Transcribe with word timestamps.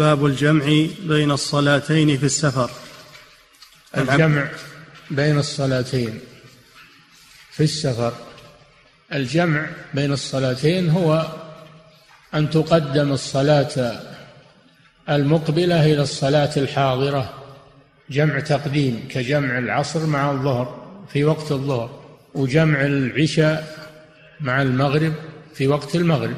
باب 0.00 0.26
الجمع 0.26 0.64
بين 1.02 1.30
الصلاتين 1.30 2.16
في 2.16 2.26
السفر. 2.26 2.70
الجمع 3.96 4.48
بين 5.10 5.38
الصلاتين 5.38 6.20
في 7.50 7.62
السفر. 7.62 8.12
الجمع 9.12 9.66
بين 9.94 10.12
الصلاتين 10.12 10.90
هو 10.90 11.26
أن 12.34 12.50
تقدم 12.50 13.12
الصلاة 13.12 14.00
المقبلة 15.08 15.86
إلى 15.86 16.02
الصلاة 16.02 16.50
الحاضرة 16.56 17.34
جمع 18.10 18.40
تقديم 18.40 19.08
كجمع 19.10 19.58
العصر 19.58 20.06
مع 20.06 20.30
الظهر 20.30 20.66
في 21.12 21.24
وقت 21.24 21.52
الظهر 21.52 21.90
وجمع 22.34 22.80
العشاء 22.80 23.88
مع 24.40 24.62
المغرب 24.62 25.14
في 25.54 25.68
وقت 25.68 25.96
المغرب 25.96 26.36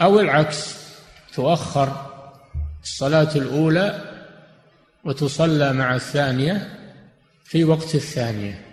أو 0.00 0.20
العكس 0.20 0.76
تؤخر 1.34 2.11
الصلاة 2.82 3.36
الأولى 3.36 4.12
وتصلى 5.04 5.72
مع 5.72 5.94
الثانية 5.94 6.78
في 7.44 7.64
وقت 7.64 7.94
الثانية 7.94 8.64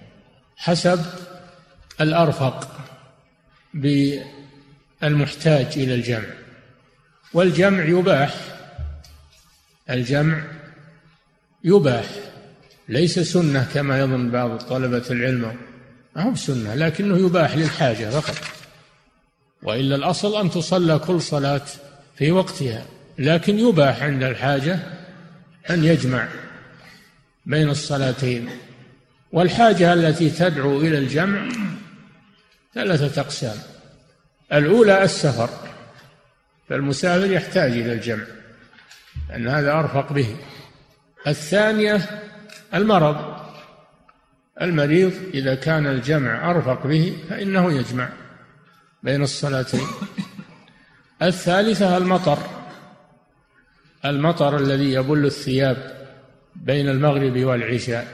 حسب 0.57 1.05
الأرفق 2.01 2.71
بالمحتاج 3.73 5.65
إلى 5.75 5.95
الجمع. 5.95 6.29
والجمع 7.33 7.83
يباح 7.83 8.35
الجمع 9.89 10.43
يباح. 11.63 12.05
ليس 12.89 13.19
سنة 13.19 13.67
كما 13.73 13.99
يظن 13.99 14.31
بعض 14.31 14.57
طلبة 14.57 15.03
العلم 15.11 15.57
ما 16.15 16.23
هو 16.23 16.35
سنة 16.35 16.75
لكنه 16.75 17.17
يباح 17.17 17.55
للحاجة 17.55 18.09
فقط. 18.09 18.35
وإلا 19.63 19.95
الأصل 19.95 20.41
أن 20.41 20.51
تصلى 20.51 20.99
كل 20.99 21.21
صلاة 21.21 21.65
في 22.15 22.31
وقتها. 22.31 22.85
لكن 23.19 23.59
يباح 23.59 24.03
عند 24.03 24.23
الحاجة 24.23 24.79
أن 25.69 25.83
يجمع 25.83 26.27
بين 27.45 27.69
الصلاتين. 27.69 28.49
والحاجة 29.31 29.93
التي 29.93 30.29
تدعو 30.29 30.81
إلى 30.81 30.97
الجمع 30.97 31.49
ثلاثة 32.73 33.21
أقسام. 33.21 33.57
الأولى 34.53 35.03
السفر 35.03 35.49
فالمسافر 36.69 37.31
يحتاج 37.31 37.71
إلى 37.71 37.93
الجمع 37.93 38.23
لأن 39.29 39.47
هذا 39.47 39.71
أرفق 39.71 40.13
به. 40.13 40.35
الثانية 41.27 42.21
المرض 42.73 43.39
المريض 44.61 45.13
إذا 45.33 45.55
كان 45.55 45.87
الجمع 45.87 46.51
أرفق 46.51 46.87
به 46.87 47.17
فإنه 47.29 47.71
يجمع 47.71 48.09
بين 49.03 49.23
الصلاتين. 49.23 49.87
الثالثة 51.21 51.97
المطر 51.97 52.58
المطر 54.05 54.57
الذي 54.57 54.93
يبل 54.93 55.25
الثياب 55.25 55.77
بين 56.55 56.89
المغرب 56.89 57.37
والعشاء. 57.37 58.07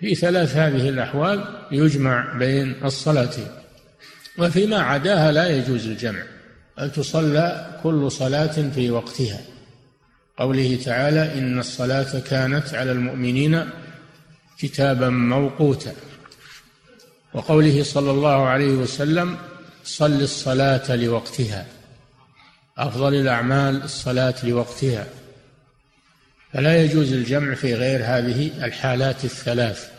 في 0.00 0.14
ثلاث 0.14 0.56
هذه 0.56 0.88
الأحوال 0.88 1.44
يجمع 1.72 2.36
بين 2.38 2.74
الصلاتين 2.84 3.46
وفيما 4.38 4.78
عداها 4.78 5.32
لا 5.32 5.48
يجوز 5.48 5.86
الجمع 5.86 6.22
بل 6.78 6.90
تصلى 6.90 7.78
كل 7.82 8.10
صلاة 8.10 8.70
في 8.74 8.90
وقتها. 8.90 9.40
قوله 10.36 10.78
تعالى 10.84 11.38
إن 11.38 11.58
الصلاة 11.58 12.20
كانت 12.20 12.74
على 12.74 12.92
المؤمنين 12.92 13.64
كتابا 14.58 15.08
موقوتا. 15.08 15.92
وقوله 17.34 17.82
صلى 17.82 18.10
الله 18.10 18.46
عليه 18.46 18.72
وسلم 18.72 19.36
صل 19.84 20.22
الصلاة 20.22 20.96
لوقتها. 20.96 21.66
أفضل 22.78 23.14
الأعمال 23.14 23.82
الصلاة 23.82 24.34
لوقتها. 24.42 25.06
فلا 26.52 26.84
يجوز 26.84 27.12
الجمع 27.12 27.54
في 27.54 27.74
غير 27.74 28.00
هذه 28.04 28.64
الحالات 28.64 29.24
الثلاث 29.24 29.90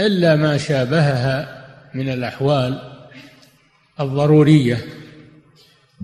إلا 0.00 0.36
ما 0.36 0.58
شابهها 0.58 1.66
من 1.94 2.08
الأحوال 2.08 2.92
الضرورية 4.00 4.84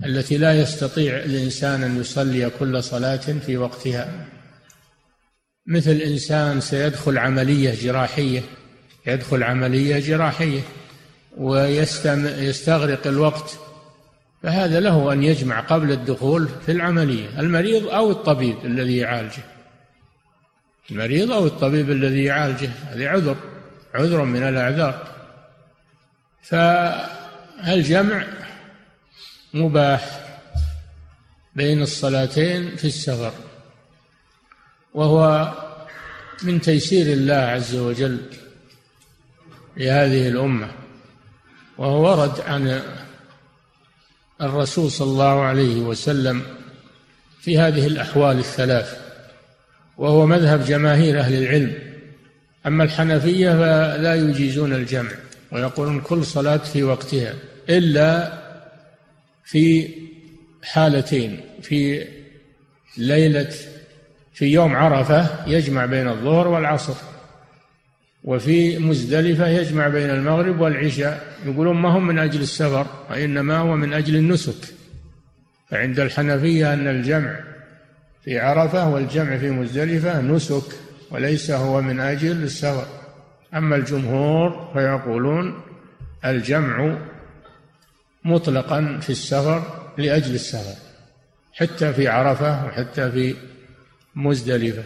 التي 0.05 0.37
لا 0.37 0.61
يستطيع 0.61 1.17
الإنسان 1.17 1.83
أن 1.83 1.99
يصلي 1.99 2.49
كل 2.59 2.83
صلاة 2.83 3.15
في 3.15 3.57
وقتها. 3.57 4.25
مثل 5.67 5.91
إنسان 5.91 6.61
سيدخل 6.61 7.17
عملية 7.17 7.75
جراحية 7.81 8.41
يدخل 9.07 9.43
عملية 9.43 9.99
جراحية 9.99 10.61
ويستغرق 11.37 13.07
الوقت 13.07 13.57
فهذا 14.43 14.79
له 14.79 15.13
أن 15.13 15.23
يجمع 15.23 15.59
قبل 15.59 15.91
الدخول 15.91 16.47
في 16.65 16.71
العملية 16.71 17.39
المريض 17.39 17.87
أو 17.87 18.11
الطبيب 18.11 18.65
الذي 18.65 18.97
يعالجه. 18.97 19.43
المريض 20.91 21.31
أو 21.31 21.45
الطبيب 21.45 21.91
الذي 21.91 22.23
يعالجه 22.23 22.69
هذا 22.69 23.09
عذر 23.09 23.35
عذر 23.93 24.23
من 24.23 24.43
الأعذار. 24.43 25.07
فالجمع 26.41 28.25
مباح 29.53 30.27
بين 31.55 31.81
الصلاتين 31.81 32.75
في 32.75 32.85
السفر 32.85 33.33
وهو 34.93 35.53
من 36.43 36.61
تيسير 36.61 37.13
الله 37.13 37.35
عز 37.35 37.75
وجل 37.75 38.21
لهذه 39.77 40.27
الأمة 40.27 40.71
وهو 41.77 42.09
ورد 42.09 42.39
عن 42.41 42.81
الرسول 44.41 44.91
صلى 44.91 45.11
الله 45.11 45.41
عليه 45.41 45.81
وسلم 45.81 46.41
في 47.41 47.57
هذه 47.57 47.87
الأحوال 47.87 48.39
الثلاث 48.39 48.97
وهو 49.97 50.25
مذهب 50.25 50.65
جماهير 50.65 51.19
أهل 51.19 51.33
العلم. 51.43 51.73
أما 52.65 52.83
الحنفية 52.83 53.51
فلا 53.51 54.15
يجيزون 54.15 54.73
الجمع 54.73 55.11
ويقولون 55.51 56.01
كل 56.01 56.25
صلاة 56.25 56.57
في 56.57 56.83
وقتها 56.83 57.33
إلا 57.69 58.33
في 59.45 59.89
حالتين 60.63 61.41
في 61.61 62.07
ليلة 62.97 63.53
في 64.33 64.45
يوم 64.45 64.75
عرفة 64.75 65.47
يجمع 65.47 65.85
بين 65.85 66.07
الظهر 66.07 66.47
والعصر. 66.47 66.93
وفي 68.27 68.77
مزدلفة 68.77 69.47
يجمع 69.47 69.87
بين 69.87 70.09
المغرب 70.09 70.59
والعشاء. 70.59 71.37
يقولون 71.45 71.75
ما 71.77 71.89
هم 71.89 72.07
من 72.07 72.19
أجل 72.19 72.41
السفر 72.41 72.87
وإنما 73.09 73.57
هو 73.57 73.75
من 73.75 73.93
أجل 73.93 74.15
النسك. 74.15 74.73
فعند 75.69 75.99
الحنفية 75.99 76.73
أن 76.73 76.87
الجمع 76.87 77.39
في 78.23 78.39
عرفة 78.39 78.89
والجمع 78.89 79.37
في 79.37 79.49
مزدلفة 79.49 80.21
نسك 80.21 80.63
وليس 81.11 81.51
هو 81.51 81.81
من 81.81 81.99
أجل 81.99 82.43
السفر. 82.43 82.85
أما 83.53 83.75
الجمهور 83.75 84.69
فيقولون 84.73 85.61
الجمع 86.25 86.97
مطلقا 88.25 88.99
في 89.01 89.09
السفر 89.09 89.63
لأجل 89.97 90.35
السفر 90.35 90.75
حتى 91.53 91.93
في 91.93 92.07
عرفة 92.07 92.65
وحتى 92.65 93.11
في 93.11 93.35
مزدلفة 94.15 94.83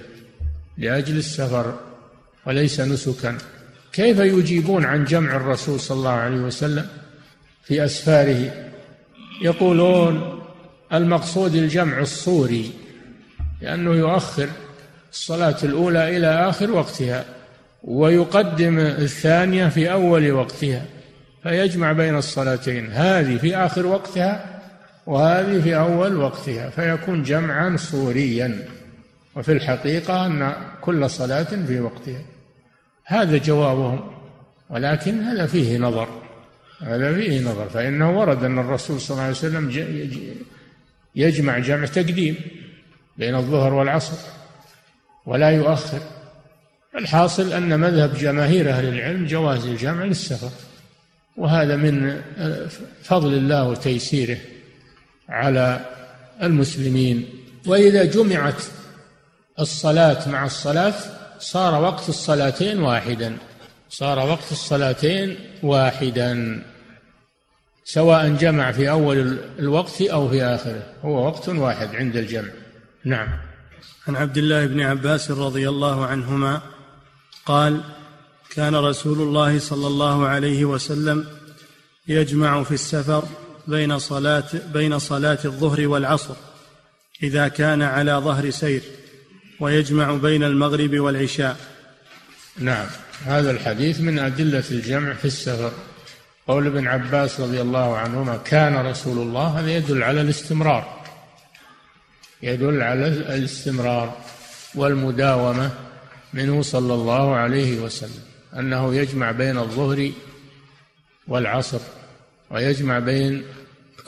لأجل 0.78 1.18
السفر. 1.18 1.91
وليس 2.46 2.80
نسكا. 2.80 3.38
كيف 3.94 4.20
يجيبون 4.20 4.86
عن 4.86 5.06
جمع 5.06 5.36
الرسول 5.36 5.80
صلى 5.80 5.98
الله 5.98 6.10
عليه 6.10 6.38
وسلم 6.38 6.88
في 7.64 7.86
أسفاره؟ 7.86 8.72
يقولون 9.42 10.42
المقصود 10.94 11.56
الجمع 11.56 12.00
الصوري 12.00 12.72
لأنه 13.62 13.94
يؤخر 13.94 14.48
الصلاة 15.12 15.58
الأولى 15.64 16.18
إلى 16.18 16.28
آخر 16.28 16.72
وقتها 16.72 17.26
ويقدم 17.84 18.80
الثانية 18.80 19.68
في 19.68 19.92
أول 19.92 20.32
وقتها 20.32 20.86
فيجمع 21.44 21.92
بين 21.92 22.18
الصلاتين. 22.18 22.92
هذه 22.92 23.38
في 23.38 23.58
آخر 23.58 23.86
وقتها 23.86 24.62
وهذه 25.06 25.62
في 25.62 25.78
أول 25.78 26.16
وقتها 26.16 26.70
فيكون 26.70 27.24
جمعا 27.24 27.78
صوريا. 27.78 28.68
وفي 29.36 29.52
الحقيقة 29.52 30.26
أن 30.26 30.54
كل 30.82 31.10
صلاة 31.10 31.44
في 31.68 31.80
وقتها. 31.80 32.22
هذا 33.06 33.38
جوابهم 33.38 34.12
ولكن 34.70 35.20
هذا 35.20 35.46
فيه 35.46 35.78
نظر 35.78 36.08
هذا 36.82 37.14
فيه 37.14 37.42
نظر 37.42 37.70
فإنه 37.70 38.20
ورد 38.20 38.44
أن 38.44 38.60
الرسول 38.60 39.02
صلى 39.02 39.16
الله 39.16 39.24
عليه 39.24 39.36
وسلم 39.36 39.70
يجمع 41.16 41.60
جمع 41.60 41.86
تقديم 41.86 42.36
بين 43.18 43.36
الظهر 43.36 43.74
والعصر 43.74 44.18
ولا 45.26 45.50
يؤخر. 45.50 46.00
الحاصل 46.96 47.54
أن 47.54 47.80
مذهب 47.80 48.14
جماهير 48.14 48.70
أهل 48.70 48.88
العلم 48.88 49.26
جواز 49.26 49.66
الجمع 49.66 50.04
للسفر 50.04 50.50
وهذا 51.38 51.76
من 51.76 52.22
فضل 53.04 53.34
الله 53.34 53.70
وتيسيره 53.70 54.38
على 55.30 55.86
المسلمين. 56.44 57.30
وإذا 57.68 58.06
جمعت 58.06 58.64
الصلاة 59.60 60.30
مع 60.30 60.46
الصلاة 60.46 60.94
صار 61.42 61.84
وقت 61.84 62.10
الصلاتين 62.10 62.80
واحدا. 62.80 63.38
صار 63.90 64.20
وقت 64.20 64.52
الصلاتين 64.52 65.36
واحدا. 65.64 66.64
سواء 67.84 68.30
جمع 68.30 68.72
في 68.72 68.90
أول 68.90 69.38
الوقت 69.60 70.02
أو 70.02 70.30
في 70.30 70.44
آخره. 70.44 70.84
هو 71.06 71.26
وقت 71.28 71.50
واحد 71.50 71.96
عند 71.96 72.16
الجمع. 72.16 72.50
نعم. 73.06 73.28
عن 74.08 74.16
عبد 74.16 74.38
الله 74.38 74.66
بن 74.66 74.82
عباس 74.82 75.32
رضي 75.32 75.70
الله 75.70 76.06
عنهما 76.06 76.62
قال 77.46 77.82
كان 78.56 78.76
رسول 78.76 79.22
الله 79.22 79.60
صلى 79.60 79.88
الله 79.88 80.28
عليه 80.28 80.66
وسلم 80.66 81.26
يجمع 82.08 82.64
في 82.64 82.74
السفر 82.74 83.24
بين 83.68 84.00
صلاة 84.00 84.44
بين 84.74 85.00
صلاة 85.00 85.40
الظهر 85.46 85.88
والعصر 85.88 86.36
إذا 87.24 87.48
كان 87.48 87.82
على 87.82 88.12
ظهر 88.12 88.50
سير. 88.50 88.82
ويجمع 89.62 90.14
بين 90.14 90.44
المغرب 90.44 91.00
والعشاء. 91.00 91.58
نعم. 92.60 92.88
هذا 93.26 93.52
الحديث 93.52 94.00
من 94.00 94.20
أدلة 94.20 94.64
الجمع 94.72 95.14
في 95.14 95.26
السفر. 95.26 95.72
قول 96.48 96.68
ابن 96.68 96.88
عباس 96.88 97.40
رضي 97.40 97.62
الله 97.62 97.98
عنهما 97.98 98.38
كان 98.38 98.86
رسول 98.86 99.18
الله 99.18 99.60
هذا 99.60 99.72
يدل 99.72 100.04
على 100.04 100.22
الاستمرار. 100.22 101.04
يدل 102.44 102.82
على 102.82 103.08
الاستمرار 103.08 104.18
والمداومة 104.76 105.72
منه 106.34 106.62
صلى 106.62 106.94
الله 106.94 107.36
عليه 107.36 107.80
وسلم. 107.80 108.24
أنه 108.60 108.96
يجمع 108.96 109.32
بين 109.32 109.58
الظهر 109.58 110.12
والعصر 111.28 111.80
ويجمع 112.52 113.00
بين 113.00 113.44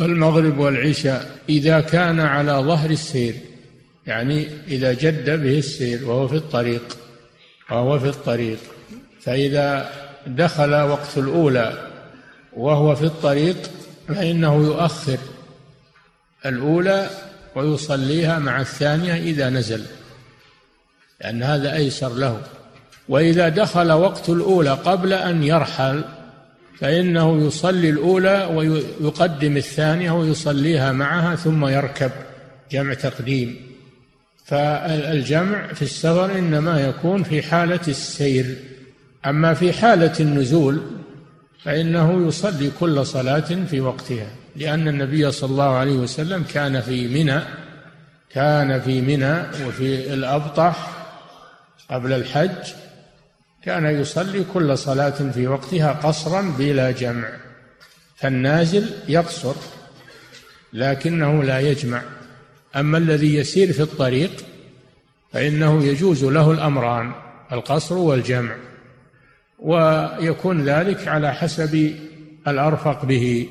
المغرب 0.01 0.57
والعشاء 0.57 1.39
إذا 1.49 1.79
كان 1.79 2.19
على 2.19 2.51
ظهر 2.51 2.89
السير. 2.89 3.52
يعني 4.07 4.47
إذا 4.67 4.93
جد 4.93 5.29
به 5.29 5.57
السير 5.57 6.09
وهو 6.09 6.27
في 6.27 6.35
الطريق 6.35 6.97
وهو 7.71 7.99
في 7.99 8.07
الطريق. 8.07 8.59
فإذا 9.21 9.89
دخل 10.27 10.73
وقت 10.73 11.17
الأولى 11.17 11.87
وهو 12.53 12.95
في 12.95 13.03
الطريق 13.05 13.57
فإنه 14.07 14.63
يؤخر 14.63 15.17
الأولى 16.45 17.09
ويصليها 17.55 18.39
مع 18.39 18.61
الثانية 18.61 19.13
إذا 19.13 19.49
نزل 19.49 19.85
لأن 21.21 21.43
هذا 21.43 21.75
أيسر 21.75 22.13
له. 22.13 22.41
وإذا 23.09 23.49
دخل 23.49 23.91
وقت 23.91 24.29
الأولى 24.29 24.69
قبل 24.69 25.13
أن 25.13 25.43
يرحل 25.43 26.03
فإنه 26.79 27.47
يصلي 27.47 27.89
الأولى 27.89 28.49
ويقدم 28.53 29.57
الثانية 29.57 30.11
ويصليها 30.11 30.91
معها 30.91 31.35
ثم 31.35 31.65
يركب 31.65 32.11
جمع 32.71 32.93
تقديم. 32.93 33.72
فالجمع 34.45 35.73
في 35.73 35.81
السفر 35.81 36.37
إنما 36.37 36.81
يكون 36.81 37.23
في 37.23 37.41
حالة 37.41 37.79
السير. 37.87 38.55
أما 39.25 39.53
في 39.53 39.73
حالة 39.73 40.13
النزول 40.19 40.81
فإنه 41.63 42.27
يصلي 42.27 42.71
كل 42.79 43.05
صلاة 43.05 43.65
في 43.69 43.81
وقتها 43.81 44.27
لأن 44.55 44.87
النبي 44.87 45.31
صلى 45.31 45.49
الله 45.49 45.75
عليه 45.75 45.95
وسلم 45.95 46.43
كان 46.53 46.81
في 46.81 47.07
منى 47.07 47.39
كان 48.29 48.81
في 48.81 49.01
منى 49.01 49.41
وفي 49.67 50.13
الأبطح 50.13 51.05
قبل 51.89 52.13
الحج 52.13 52.73
كان 53.63 53.85
يصلي 53.85 54.45
كل 54.53 54.77
صلاة 54.77 55.09
في 55.09 55.47
وقتها 55.47 55.93
قصرا 55.93 56.55
بلا 56.57 56.91
جمع. 56.91 57.29
فالنازل 58.15 58.89
يقصر 59.07 59.55
لكنه 60.73 61.43
لا 61.43 61.59
يجمع. 61.59 62.01
أما 62.75 62.97
الذي 62.97 63.35
يسير 63.35 63.73
في 63.73 63.81
الطريق 63.81 64.31
فإنه 65.33 65.83
يجوز 65.83 66.23
له 66.23 66.51
الأمران 66.51 67.11
القصر 67.51 67.97
والجمع 67.97 68.55
ويكون 69.59 70.63
ذلك 70.69 71.07
على 71.07 71.33
حسب 71.33 71.95
الأرفق 72.47 73.05
به 73.05 73.47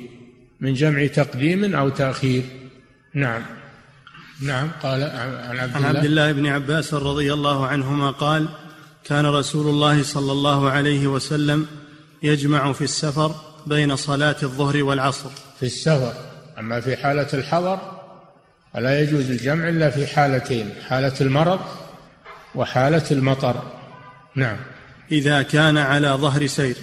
من 0.59 0.73
جمع 0.73 1.07
تقديم 1.07 1.75
أو 1.75 1.89
تأخير. 1.89 2.43
نعم. 3.13 3.41
نعم 4.41 4.69
قال 4.83 5.03
عن 5.03 5.57
عبد 5.59 5.75
الله, 5.75 5.87
عن 5.87 5.95
عبد 5.95 6.05
الله 6.05 6.31
بن 6.31 6.47
عباس 6.47 6.93
رضي 6.93 7.33
الله 7.33 7.67
عنهما 7.67 8.11
قال 8.11 8.49
كان 9.03 9.25
رسول 9.25 9.67
الله 9.67 10.03
صلى 10.03 10.31
الله 10.31 10.69
عليه 10.69 11.07
وسلم 11.07 11.67
يجمع 12.23 12.73
في 12.73 12.83
السفر 12.83 13.35
بين 13.67 13.95
صلاة 13.95 14.35
الظهر 14.43 14.83
والعصر. 14.83 15.29
في 15.59 15.65
السفر 15.65 16.13
أما 16.59 16.79
في 16.79 16.95
حالة 16.95 17.27
الحضر 17.33 18.02
فلا 18.73 19.01
يجوز 19.01 19.31
الجمع 19.31 19.69
إلا 19.69 19.89
في 19.89 20.07
حالتين 20.07 20.69
حالة 20.89 21.13
المرض 21.21 21.59
وحالة 22.55 23.03
المطر. 23.11 23.61
نعم. 24.35 24.57
إذا 25.11 25.41
كان 25.41 25.77
على 25.77 26.07
ظهر 26.07 26.47
سير. 26.47 26.75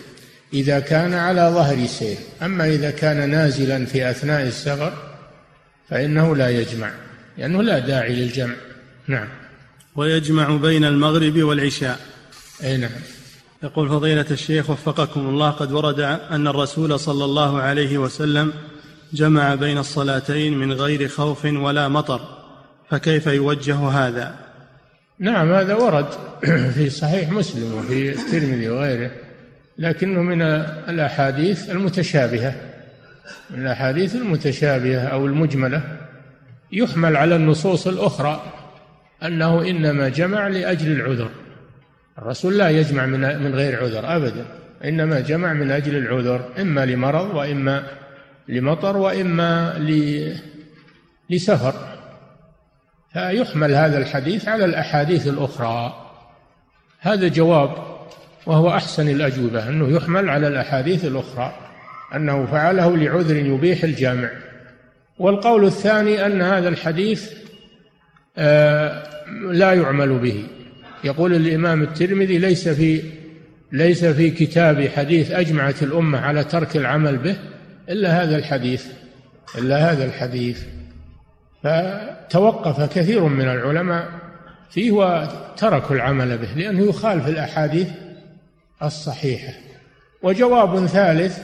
إذا 0.55 0.81
كان 0.81 1.15
على 1.15 1.41
ظهر 1.55 1.87
سير. 1.87 2.17
أما 2.43 2.67
إذا 2.67 2.91
كان 2.91 3.31
نازلا 3.31 3.87
في 3.87 4.11
أثناء 4.11 4.43
السفر 4.43 4.93
فإنه 5.89 6.37
لا 6.37 6.51
يجمع 6.51 6.91
لأنه 7.39 7.63
لا 7.63 7.79
داعي 7.79 8.17
للجمع. 8.17 8.55
نعم. 9.07 9.29
ويجمع 9.97 10.57
بين 10.57 10.85
المغرب 10.85 11.39
والعشاء. 11.39 12.01
أي 12.65 12.77
نعم. 12.77 12.91
يقول 13.63 13.89
فضيلة 13.89 14.27
الشيخ 14.31 14.71
وفقكم 14.71 15.21
الله 15.21 15.51
قد 15.51 15.73
ورد 15.73 16.01
أن 16.31 16.47
الرسول 16.47 17.01
صلى 17.01 17.25
الله 17.25 17.61
عليه 17.61 17.99
وسلم 17.99 18.53
جمع 19.13 19.55
بين 19.55 19.79
الصلاتين 19.79 20.59
من 20.59 20.73
غير 20.73 21.09
خوف 21.09 21.45
ولا 21.45 21.89
مطر 21.89 22.21
فكيف 22.91 23.27
يوجه 23.27 23.77
هذا؟ 23.77 24.35
نعم 25.19 25.53
هذا 25.53 25.75
ورد 25.75 26.07
في 26.75 26.91
صحيح 26.91 27.31
مسلم 27.31 27.75
وفي 27.75 28.11
الترمذي 28.11 28.69
وغيره 28.69 29.11
لكنه 29.79 30.23
من 30.23 30.43
الأحاديث 30.43 31.71
المتشابهة 31.71 32.55
من 33.51 33.63
الأحاديث 33.63 34.15
المتشابهة 34.15 35.01
أو 35.01 35.27
المجملة 35.27 35.83
يحمل 36.73 37.17
على 37.17 37.37
النصوص 37.37 37.87
الأخرى 37.87 38.43
أنه 39.23 39.63
إنما 39.63 40.09
جمع 40.09 40.49
لأجل 40.49 40.93
العذر. 40.93 41.31
الرسول 42.19 42.59
لا 42.59 42.71
يجمع 42.71 43.07
من 43.07 43.21
من 43.21 43.55
غير 43.55 43.83
عذر 43.83 44.17
أبدا 44.17 44.45
إنما 44.85 45.21
جمع 45.21 45.53
من 45.53 45.71
أجل 45.71 45.97
العذر 45.97 46.49
إما 46.61 46.87
لمرض 46.87 47.35
وإما 47.35 47.83
لمطر 48.49 48.97
وإما 48.97 49.79
لسفر. 51.31 51.75
فيحمل 53.13 53.75
هذا 53.75 53.99
الحديث 53.99 54.49
على 54.49 54.65
الأحاديث 54.65 55.27
الأخرى. 55.27 56.07
هذا 57.01 57.29
جواب 57.29 57.71
وهو 58.47 58.71
أحسن 58.71 59.09
الأجوبة 59.09 59.69
أنه 59.69 59.97
يحمل 59.97 60.31
على 60.31 60.49
الأحاديث 60.49 61.05
الأخرى 61.05 61.55
أنه 62.15 62.47
فعله 62.47 62.97
لعذر 62.97 63.37
يبيح 63.37 63.85
الجامع. 63.85 64.31
والقول 65.19 65.65
الثاني 65.65 66.27
أن 66.27 66.43
هذا 66.43 66.69
الحديث 66.69 67.33
آه، 68.39 69.07
لا 69.53 69.73
يعمل 69.73 70.19
به. 70.19 70.47
يقول 71.05 71.35
الإمام 71.35 71.83
الترمذي 71.83 72.39
ليس 72.39 72.69
في 72.69 73.03
ليس 73.73 74.05
في 74.05 74.31
كتاب 74.31 74.89
حديث 74.89 75.31
أجمعت 75.31 75.83
الأمة 75.83 76.21
على 76.21 76.45
ترك 76.45 76.77
العمل 76.77 77.17
به 77.17 77.37
إلا 77.89 78.23
هذا 78.23 78.37
الحديث 78.37 78.87
إلا 79.59 79.93
هذا 79.93 80.05
الحديث. 80.05 80.63
فتوقف 81.63 82.99
كثير 82.99 83.25
من 83.25 83.45
العلماء 83.45 84.09
فيه 84.71 84.91
وتركوا 84.91 85.97
العمل 85.97 86.39
به 86.39 86.53
لأنه 86.57 86.83
يخالف 86.83 87.29
الأحاديث 87.29 87.89
الصحيحة. 88.83 89.53
وجواب 90.23 90.87
ثالث 90.87 91.39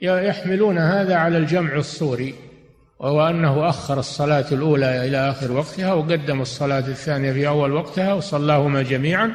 يحملون 0.00 0.78
هذا 0.78 1.16
على 1.16 1.38
الجمع 1.38 1.76
الصوري 1.76 2.34
وهو 2.98 3.28
أنه 3.28 3.68
أخر 3.68 3.98
الصلاة 3.98 4.44
الأولى 4.52 5.08
إلى 5.08 5.30
آخر 5.30 5.52
وقتها 5.52 5.92
وقدم 5.92 6.40
الصلاة 6.40 6.78
الثانية 6.78 7.32
في 7.32 7.48
أول 7.48 7.72
وقتها 7.72 8.12
وصلاهما 8.12 8.82
جميعا. 8.82 9.34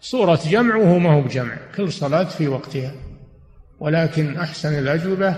صورة 0.00 0.40
جمع 0.50 0.76
وهو 0.76 0.98
ما 0.98 1.12
هو 1.12 1.20
بجمع 1.20 1.56
كل 1.76 1.92
صلاة 1.92 2.24
في 2.24 2.48
وقتها. 2.48 2.92
ولكن 3.80 4.36
أحسن 4.36 4.78
الأجوبة 4.78 5.36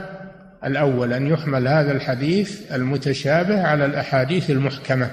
الأول 0.64 1.12
أن 1.12 1.26
يحمل 1.26 1.68
هذا 1.68 1.92
الحديث 1.92 2.72
المتشابه 2.72 3.62
على 3.62 3.84
الأحاديث 3.86 4.50
المحكمة 4.50 5.10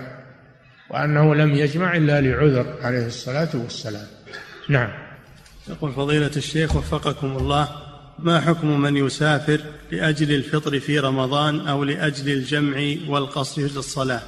وأنه 0.89 1.35
لم 1.35 1.55
يجمع 1.55 1.97
إلا 1.97 2.21
لعذر 2.21 2.65
عليه 2.81 3.07
الصلاة 3.07 3.49
والسلام. 3.53 4.07
نعم. 4.69 4.89
يقول 5.69 5.91
فضيلة 5.91 6.31
الشيخ 6.37 6.75
وفقكم 6.75 7.37
الله 7.37 7.69
ما 8.19 8.41
حكم 8.41 8.81
من 8.81 8.97
يسافر 8.97 9.61
لأجل 9.91 10.35
الفطر 10.35 10.79
في 10.79 10.99
رمضان 10.99 11.67
أو 11.67 11.83
لأجل 11.83 12.33
الجمع 12.33 12.95
والقصر 13.09 13.61
للصلاة؟ 13.61 14.21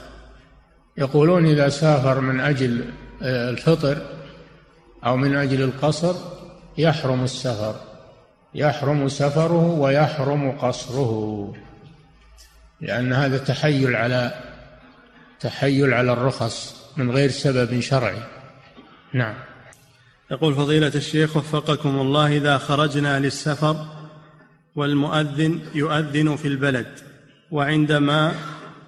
يقولون 0.97 1.45
إذا 1.45 1.69
سافر 1.69 2.21
من 2.21 2.39
أجل 2.39 2.83
آه، 3.21 3.49
الفطر 3.49 3.97
أو 5.05 5.17
من 5.17 5.35
أجل 5.35 5.61
القصر 5.61 6.15
يحرم 6.77 7.23
السفر. 7.23 7.75
يحرم 8.55 9.07
سفره 9.07 9.65
ويحرم 9.65 10.51
قصره. 10.51 11.53
لأن 12.81 13.13
هذا 13.13 13.37
تحيل 13.37 13.95
على 13.95 14.33
تحيل 15.39 15.93
على 15.93 16.13
الرخص 16.13 16.75
من 16.97 17.11
غير 17.11 17.29
سبب 17.29 17.79
شرعي. 17.79 18.23
نعم. 19.13 19.35
يقول 20.31 20.55
فضيلة 20.55 20.91
الشيخ 20.95 21.37
وفقكم 21.37 22.01
الله 22.01 22.37
إذا 22.37 22.57
خرجنا 22.57 23.19
للسفر 23.19 23.85
والمؤذن 24.75 25.59
يؤذن 25.75 26.35
في 26.35 26.47
البلد 26.47 26.87
وعندما 27.51 28.31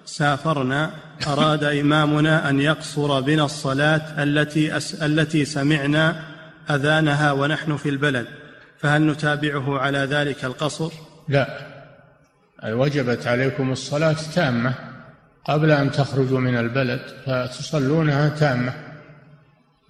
سافرنا 0.06 0.92
أراد 1.28 1.64
إمامنا 1.64 2.50
أن 2.50 2.62
يقصر 2.62 3.20
بنا 3.22 3.46
الصلاة 3.46 4.24
التي 4.24 4.78
أس 4.78 5.04
التي 5.04 5.46
سمعنا 5.46 6.24
أذانها 6.70 7.32
ونحن 7.32 7.78
في 7.78 7.90
البلد. 7.90 8.28
فهل 8.80 9.08
نتابعه 9.08 9.80
على 9.80 9.98
ذلك 9.98 10.46
القصر؟ 10.46 10.92
لا. 11.28 11.48
وجبت 12.66 13.28
عليكم 13.28 13.72
الصلاة 13.72 14.16
تامة 14.36 14.74
قبل 15.46 15.72
أن 15.72 15.92
تخرجوا 15.92 16.40
من 16.40 16.58
البلد 16.58 17.02
فتصلونها 17.26 18.30
تامة 18.30 18.74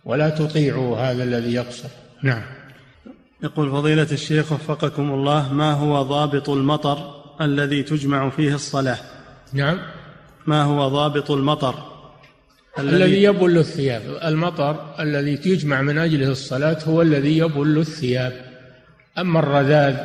ولا 0.06 0.29
تطيعوا 0.29 0.98
هذا 0.98 1.24
الذي 1.24 1.53
يقصر. 1.53 1.89
نعم. 2.24 2.41
يقول 3.44 3.72
فضيلة 3.72 4.08
الشيخ 4.12 4.51
وفقكم 4.51 5.12
الله 5.12 5.53
ما 5.53 5.72
هو 5.72 6.01
ضابط 6.01 6.50
المطر 6.50 7.24
الذي 7.41 7.84
تجمع 7.84 8.29
فيه 8.29 8.56
الصلاة؟ 8.56 8.98
نعم. 9.53 9.79
ما 10.48 10.63
هو 10.63 10.88
ضابط 10.88 11.32
المطر 11.32 11.75
الذي 12.79 13.24
يبل 13.24 13.58
الثياب؟ 13.58 14.01
المطر 14.24 14.96
الذي 15.00 15.32
يجمع 15.46 15.82
من 15.82 15.98
أجله 15.98 16.32
الصلاة 16.32 16.77
هو 16.88 17.01
الذي 17.01 17.38
يبل 17.38 17.77
الثياب. 17.77 18.47
أما 19.17 19.39
الرذاذ 19.39 19.97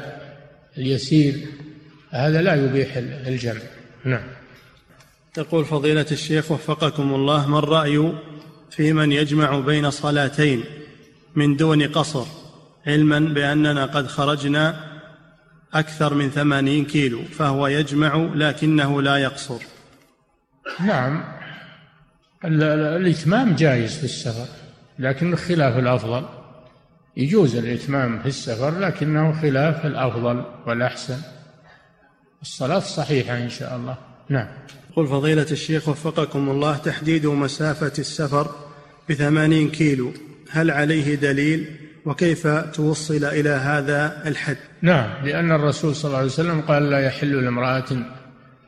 اليسير 0.79 1.35
هذا 2.11 2.43
لا 2.43 2.55
يبيح 2.55 2.97
الجمع. 3.27 3.61
نعم. 4.05 4.25
تقول 5.35 5.65
فضيلة 5.65 6.07
الشيخ 6.13 6.51
وفقكم 6.51 7.15
الله 7.15 7.49
ما 7.49 7.59
الرأي 7.59 8.13
في 8.71 8.93
من 8.93 9.13
يجمع 9.13 9.61
بين 9.61 9.91
صلاتين 9.91 10.65
من 11.35 11.57
دون 11.57 11.83
قصر؟ 11.83 12.27
علما 12.87 13.19
بأننا 13.19 13.85
قد 13.85 14.07
خرجنا 14.07 14.93
أكثر 15.75 16.15
من 16.15 16.31
ثمانين 16.31 16.85
كيلو 16.85 17.23
فهو 17.23 17.67
يجمع 17.67 18.17
لكنه 18.35 19.03
لا 19.03 19.17
يقصر. 19.17 19.63
نعم. 20.81 21.25
الإتمام 22.45 23.55
جائز 23.55 23.99
في 23.99 24.05
السفر 24.05 24.47
لكن 24.99 25.37
خلاف 25.37 25.79
الأفضل. 25.79 26.42
يجوز 27.17 27.57
الإتمام 27.57 28.19
في 28.19 28.27
السفر 28.27 28.79
لكنه 28.79 29.41
خلاف 29.43 29.87
الأفضل 29.87 30.45
والأحسن. 30.67 31.19
الصلاة 32.43 32.79
صحيحة 32.79 33.39
إن 33.39 33.49
شاء 33.49 33.77
الله. 33.77 33.97
نعم. 34.29 34.49
قل 34.97 35.07
فضيلة 35.07 35.47
الشيخ 35.51 35.89
وفقكم 35.89 36.51
الله 36.51 36.77
تحديد 36.77 37.27
مسافة 37.27 37.93
السفر 37.99 38.51
بثمانين 39.11 39.71
كيلو 39.71 40.13
هل 40.51 40.71
عليه 40.71 41.15
دليل؟ 41.15 41.67
وكيف 42.05 42.47
توصل 42.47 43.25
إلى 43.25 43.51
هذا 43.51 44.23
الحد؟ 44.27 44.57
نعم 44.83 45.27
لأن 45.27 45.53
الرسول 45.53 45.97
صلى 45.97 46.09
الله 46.09 46.19
عليه 46.19 46.27
وسلم 46.27 46.61
قال 46.61 46.91
لا 46.91 47.01
يحل 47.01 47.45
لامرأة 47.45 47.85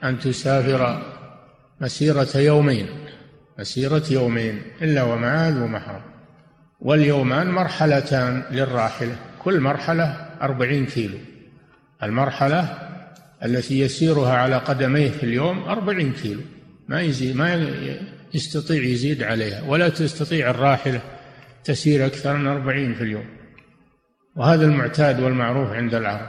أن 0.05 0.19
تسافر 0.19 1.03
مسيرة 1.81 2.37
يومين 2.37 2.87
مسيرة 3.59 4.03
يومين 4.11 4.63
إلا 4.83 5.03
ومعها 5.03 5.51
ذو 5.51 5.67
محرم 5.67 6.14
واليومان 6.85 7.51
مرحلتان 7.51 8.43
للراحلة. 8.51 9.17
كل 9.39 9.61
مرحلة 9.61 10.05
أربعين 10.43 10.87
كيلو. 10.87 11.19
المرحلة 12.03 12.79
التي 13.45 13.81
يسيرها 13.81 14.33
على 14.33 14.57
قدميه 14.57 15.11
في 15.11 15.23
اليوم 15.23 15.63
أربعين 15.63 16.13
كيلو. 16.13 16.41
ما 16.89 17.01
يزيد 17.01 17.37
ما 17.37 17.69
يستطيع 18.35 18.83
يزيد 18.83 19.23
عليها. 19.23 19.63
ولا 19.63 19.89
تستطيع 19.89 20.51
الراحلة 20.51 21.01
تسير 21.65 22.07
أكثر 22.07 22.37
من 22.37 22.47
أربعين 22.47 22.95
في 22.95 23.05
اليوم. 23.05 23.27
وهذا 24.37 24.65
المعتاد 24.65 25.21
والمعروف 25.21 25.71
عند 25.71 25.95
العرب. 25.95 26.29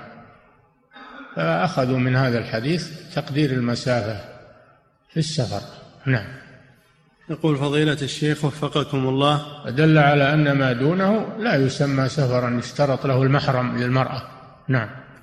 فأخذوا 1.36 1.98
من 1.98 2.16
هذا 2.16 2.38
الحديث 2.40 3.14
تقدير 3.16 3.52
المسافة 3.52 4.20
في 5.10 5.18
السفر. 5.18 5.62
نعم. 6.06 6.45
يقول 7.29 7.58
فضيلة 7.58 7.98
الشيخ 8.01 8.46
وفقكم 8.46 9.08
الله. 9.08 9.46
دل 9.70 9.98
على 9.98 10.34
أن 10.34 10.51
ما 10.51 10.74
دونه 10.74 11.25
لا 11.39 11.55
يسمى 11.55 12.10
سفرا 12.10 12.60
يشترط 12.60 13.05
له 13.05 13.24
المحرم 13.24 13.77
للمرأة. 13.77 14.22
نعم. 14.67 15.05